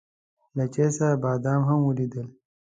له 0.57 0.63
چای 0.73 0.89
سره 0.97 1.15
بادام 1.23 1.61
هم 1.69 1.79
وليدل. 1.83 2.27